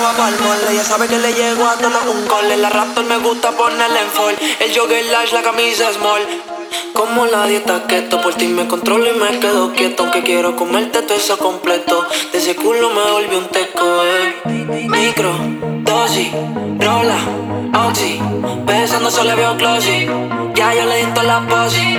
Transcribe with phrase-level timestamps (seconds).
[0.00, 0.70] va.
[0.70, 2.56] Ella sabe que le llego a todos un cole.
[2.56, 4.36] La raptor me gusta ponerle en fall.
[4.60, 6.22] El jogger lash, la camisa small.
[6.92, 10.04] Como la dieta keto, por ti me controlo y me quedo quieto.
[10.04, 12.06] Aunque quiero comerte todo eso completo.
[12.32, 14.88] De ese culo me volví un teco, eh.
[14.88, 15.32] Micro,
[15.82, 16.28] dosis,
[16.78, 17.18] rola,
[17.86, 18.20] oxi.
[18.64, 20.06] Besando solo veo glossy.
[20.54, 21.98] Ya yo le di toda la posi.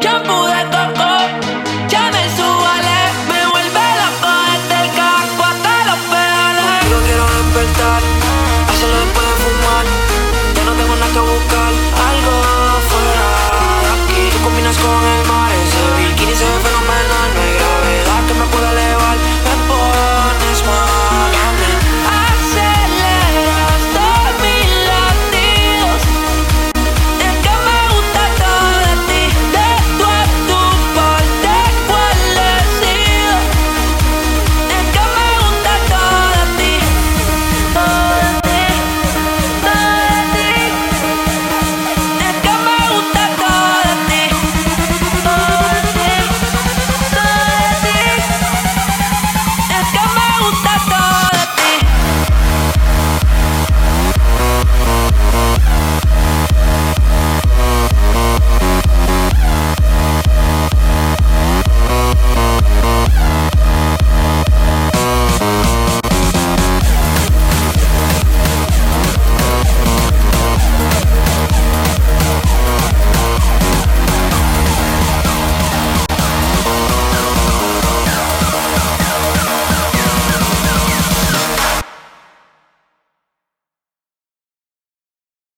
[0.00, 0.55] Ya pude